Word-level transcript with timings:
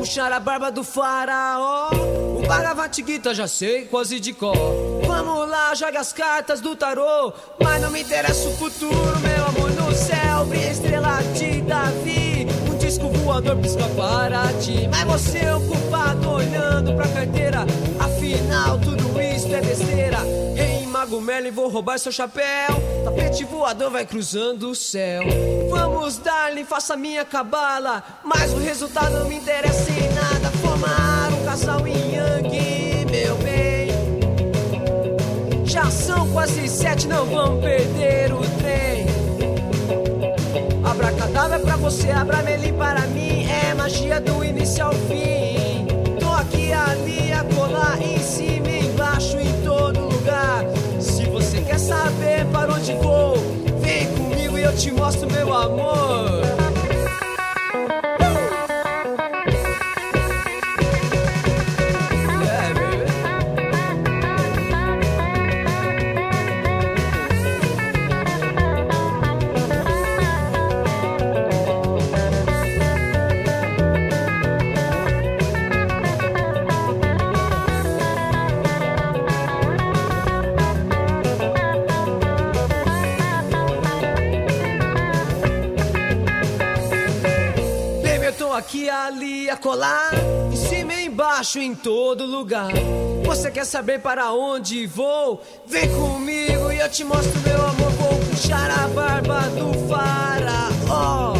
puxar 0.00 0.32
a 0.32 0.40
barba 0.40 0.70
do 0.70 0.82
faraó. 0.82 1.90
O 1.92 2.40
Bhagavad 2.46 2.90
já 3.34 3.46
sei 3.46 3.84
quase 3.84 4.18
de 4.18 4.32
cor. 4.32 4.56
Vamos 5.06 5.46
lá, 5.46 5.74
joga 5.74 6.00
as 6.00 6.10
cartas 6.10 6.58
do 6.58 6.74
tarô. 6.74 7.34
Mas 7.62 7.82
não 7.82 7.90
me 7.90 8.00
interessa 8.00 8.48
o 8.48 8.56
futuro, 8.56 9.18
meu 9.18 9.44
amor 9.44 9.70
no 9.72 9.94
céu. 9.94 10.46
Brilha 10.46 10.70
estrela 10.70 11.20
de 11.34 11.60
Davi. 11.60 12.46
Um 12.70 12.78
disco 12.78 13.10
voador 13.10 13.58
pisca 13.58 13.84
para 13.94 14.50
ti. 14.54 14.88
Mas 14.90 15.04
você 15.04 15.38
é 15.40 15.54
o 15.54 15.60
culpado 15.60 16.30
olhando 16.30 16.94
pra 16.94 17.06
carteira. 17.06 17.66
Afinal, 17.98 18.78
tudo 18.78 19.20
isso 19.20 19.54
é 19.54 19.60
besteira. 19.60 20.18
Ei, 20.56 20.86
Mago 20.86 21.20
Merlin, 21.20 21.50
vou 21.50 21.68
roubar 21.68 21.98
seu 21.98 22.10
chapéu. 22.10 22.68
Tapete 23.04 23.44
voador 23.44 23.90
vai 23.90 24.06
cruzando 24.06 24.70
o 24.70 24.74
céu. 24.74 25.24
Vamos, 25.68 26.16
darling, 26.60 26.64
faça 26.64 26.96
minha 26.96 27.24
cabala. 27.24 28.02
Mas 28.22 28.52
o 28.52 28.58
resultado 28.58 29.18
não 29.18 29.28
me 29.28 29.36
interessa 29.36 29.90
em 29.90 30.08
nada. 30.12 30.50
Formar 30.58 31.32
um 31.32 31.44
casal 31.44 31.86
em 31.86 32.14
Yang, 32.14 33.06
meu 33.10 33.36
bem. 33.36 33.90
Já 35.64 35.90
são 35.90 36.28
quase 36.30 36.68
sete, 36.68 37.06
não 37.06 37.24
vamos 37.26 37.62
perder 37.62 38.32
o 38.32 38.40
trem. 38.58 39.06
Abracadabra 40.84 41.58
pra 41.60 41.76
você, 41.76 42.10
abramelim 42.10 42.74
para 42.74 43.00
mim. 43.08 43.46
É 43.48 43.74
magia 43.74 44.20
do 44.20 44.44
início 44.44 44.84
ao 44.84 44.92
fim. 44.92 45.86
Tô 46.18 46.28
aqui, 46.32 46.72
ali, 46.72 47.32
acolá, 47.32 47.96
em 48.00 48.18
cima, 48.18 48.68
embaixo, 48.68 49.38
em 49.38 49.52
todo 49.62 50.00
lugar. 50.00 50.64
Se 51.00 51.24
você 51.26 51.60
quer 51.62 51.78
saber 51.78 52.44
para 52.46 52.72
onde 52.72 52.92
vou, 52.94 53.36
vem 53.80 54.06
comigo 54.14 54.58
e 54.58 54.62
eu 54.62 54.76
te 54.76 54.90
mostro 54.90 55.30
meu 55.30 55.54
amor. 55.54 55.99
Aqui, 88.60 88.90
ali, 88.90 89.48
a 89.48 89.56
colar, 89.56 90.10
em 90.52 90.56
cima 90.56 90.92
e 90.92 91.06
embaixo, 91.06 91.58
em 91.58 91.74
todo 91.74 92.26
lugar. 92.26 92.70
Você 93.24 93.50
quer 93.50 93.64
saber 93.64 94.00
para 94.00 94.32
onde 94.32 94.86
vou? 94.86 95.42
Vem 95.66 95.88
comigo 95.88 96.70
e 96.70 96.78
eu 96.78 96.88
te 96.90 97.02
mostro 97.02 97.40
meu 97.40 97.56
amor. 97.56 97.90
Vou 97.92 98.18
puxar 98.18 98.70
a 98.70 98.86
barba 98.88 99.40
do 99.50 99.72
faraó. 99.88 101.32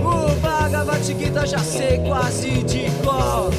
O 0.00 0.40
Bhagavad 0.40 1.04
Gita 1.04 1.44
já 1.44 1.58
sei 1.58 1.98
quase 2.06 2.62
de 2.62 2.84
cor. 3.04 3.50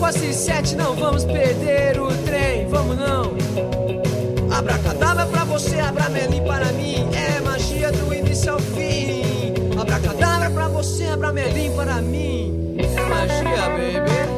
Quase 0.00 0.34
sete, 0.34 0.74
não 0.74 0.96
vamos 0.96 1.24
perder 1.24 2.00
o 2.00 2.08
trem, 2.24 2.66
vamos 2.66 2.96
não. 2.96 3.32
Abracadabra 4.50 5.26
pra 5.26 5.44
você, 5.44 5.78
abramelim 5.78 6.42
para 6.42 6.72
mim, 6.72 7.08
é 7.14 7.40
magia 7.40 7.92
do 7.92 8.12
início 8.12 8.52
ao 8.52 8.58
fim. 8.58 9.54
Abracadabra 9.80 10.50
pra 10.50 10.68
você, 10.68 11.04
abramelim 11.06 11.70
para 11.76 12.02
mim, 12.02 12.76
é 12.78 13.00
magia, 13.08 14.02
baby. 14.02 14.33